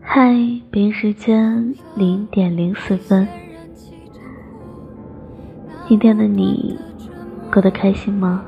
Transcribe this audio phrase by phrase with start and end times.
[0.00, 0.32] 嗨，
[0.70, 3.28] 北京时间零点零四分。
[5.86, 6.78] 今天的你
[7.52, 8.42] 过得开心吗？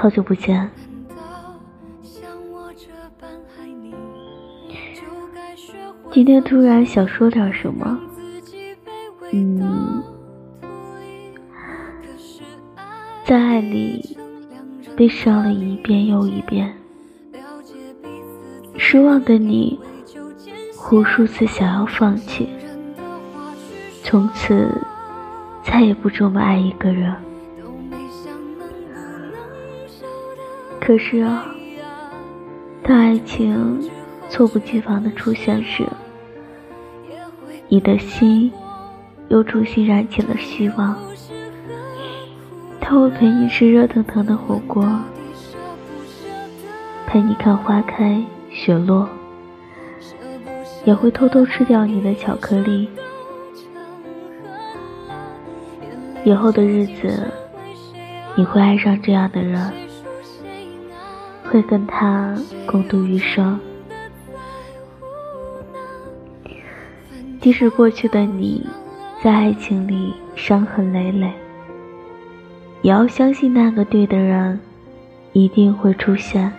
[0.00, 0.70] 好久不见。
[6.12, 7.98] 今天突然想说点什么，
[9.32, 10.00] 嗯，
[13.24, 14.16] 在爱里
[14.96, 16.72] 被伤了一遍又一遍。
[18.76, 19.80] 失望的你，
[20.92, 22.48] 无数次想要放弃，
[24.04, 24.80] 从此
[25.64, 27.12] 再也不这么爱一个人。
[30.88, 31.54] 可是啊，
[32.82, 33.78] 当爱情
[34.30, 35.86] 猝不及防的出现时，
[37.68, 38.50] 你的心
[39.28, 40.96] 又重新燃起了希望。
[42.80, 44.82] 他会陪你吃热腾腾的火锅，
[47.06, 48.24] 陪你看花开。
[48.50, 49.06] 雪落，
[50.86, 52.88] 也会偷偷吃掉你的巧克力。
[56.24, 57.30] 以后的日子，
[58.34, 59.70] 你会爱上这样的人，
[61.50, 63.58] 会跟他共度余生。
[67.40, 68.66] 即使过去的你
[69.22, 71.32] 在爱情里伤痕累累，
[72.82, 74.58] 也要相信那个对的人
[75.32, 76.52] 一定会出现。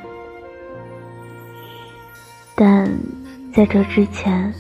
[2.56, 2.90] 但
[3.54, 4.54] 在这之前，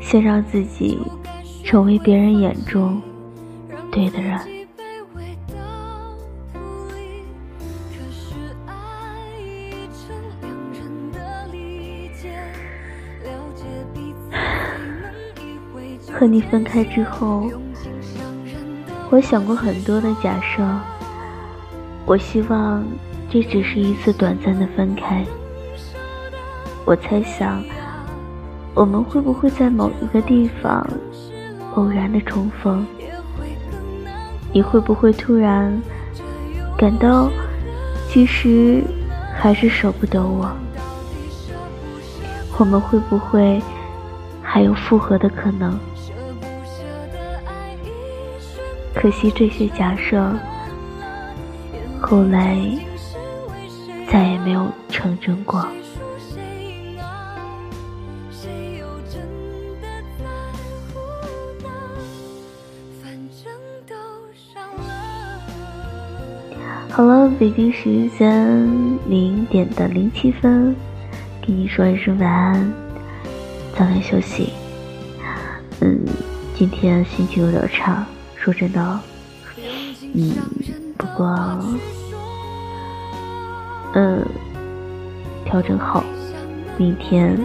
[0.00, 0.98] 先让自己
[1.62, 3.00] 成为别人眼中
[3.90, 4.53] 对的人。
[16.16, 17.50] 和你分开之后，
[19.10, 20.64] 我想过很多的假设。
[22.06, 22.84] 我希望
[23.28, 25.24] 这只是一次短暂的分开。
[26.84, 27.60] 我猜想，
[28.74, 30.86] 我们会不会在某一个地方
[31.74, 32.86] 偶然的重逢？
[34.52, 35.76] 你会不会突然
[36.78, 37.28] 感到，
[38.08, 38.84] 其实
[39.34, 40.48] 还是舍不得我？
[42.56, 43.60] 我们会不会
[44.40, 45.76] 还有复合的可能？
[48.94, 50.32] 可惜这些假设，
[52.00, 52.56] 后来
[54.10, 55.66] 再也没有成真过。
[66.88, 68.56] 好了，北京时间
[69.08, 70.74] 零点的零七分，
[71.44, 72.72] 跟你说一声晚安，
[73.76, 74.52] 早点休息。
[75.80, 76.00] 嗯，
[76.54, 78.06] 今天心情有点差，
[78.44, 79.00] 说真的。
[80.12, 80.36] 嗯，
[80.98, 81.26] 不过，
[83.94, 84.22] 嗯，
[85.46, 86.04] 调整好，
[86.76, 87.40] 明天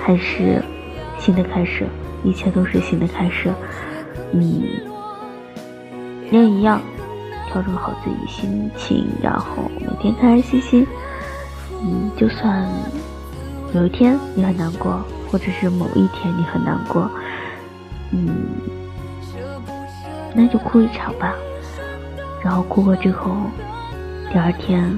[0.00, 0.62] 还是
[1.18, 1.88] 新的开始，
[2.22, 3.52] 一切都是新的开始。
[4.32, 4.40] 嗯，
[6.30, 6.80] 你也一样。
[7.50, 10.86] 调整好自己心情，然后每天开开心心。
[11.82, 12.68] 嗯，就算
[13.74, 15.02] 有一天你很难过，
[15.32, 17.10] 或者是某一天你很难过，
[18.12, 18.46] 嗯，
[20.38, 21.34] 那就哭一场吧。
[22.42, 23.36] 然后哭过之后，
[24.32, 24.96] 第二天，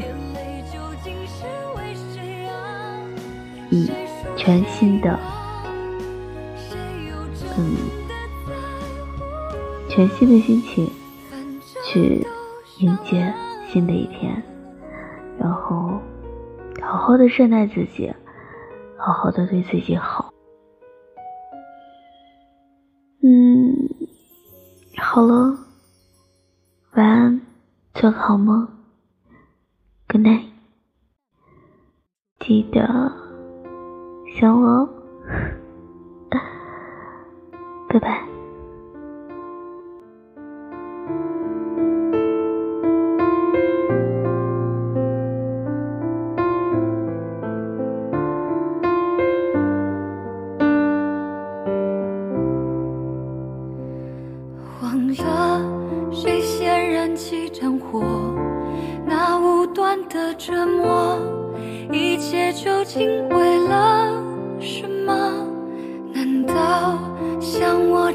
[3.71, 3.91] 以
[4.37, 5.19] 全新的，
[7.57, 7.77] 嗯，
[9.89, 10.89] 全新的心情
[11.87, 12.27] 去。
[12.79, 13.31] 迎接
[13.71, 14.43] 新的一天，
[15.39, 16.01] 然后
[16.81, 18.11] 好好的善待自己，
[18.97, 20.20] 好好的对自己好。
[28.01, 28.67] 做个好梦
[30.09, 30.47] ，Good night，
[32.39, 32.81] 记得
[34.41, 34.89] 想我哦，
[37.91, 38.30] 拜拜。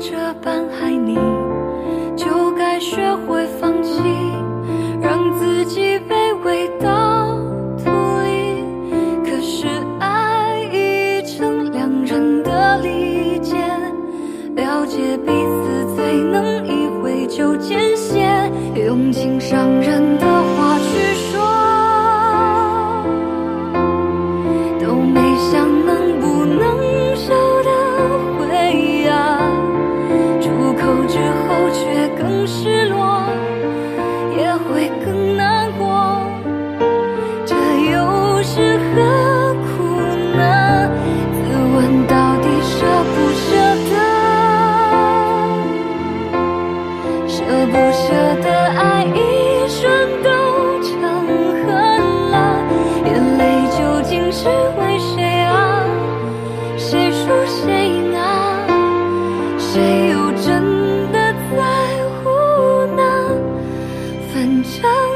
[0.07, 1.16] 这般爱你，
[2.16, 4.00] 就该学会放弃，
[5.02, 7.36] 让自己卑微到
[7.84, 7.90] 土
[8.22, 8.63] 里。
[9.25, 9.66] 可是
[10.00, 13.57] 爱已成两人的利剑，
[14.56, 18.30] 了解彼此最能一挥就见血，
[18.75, 20.35] 用情伤人的。
[47.75, 48.07] 不舍
[48.42, 50.30] 的爱，一瞬都
[50.81, 50.94] 成
[51.27, 51.68] 恨
[52.31, 52.33] 了。
[53.06, 53.44] 眼泪
[53.77, 55.83] 究竟是为谁啊？
[56.77, 58.66] 谁输谁赢啊？
[59.57, 61.19] 谁又真的
[61.51, 61.57] 在
[62.24, 62.30] 乎
[62.95, 63.04] 呢？
[64.33, 65.14] 反正。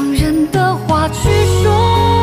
[0.00, 1.28] 伤人的话去
[1.62, 2.19] 说。